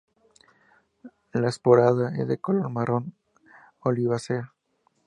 La 1.31 1.47
esporada 1.49 2.11
es 2.19 2.27
de 2.27 2.39
color 2.39 2.67
marrón 2.71 3.13
olivácea. 3.81 4.51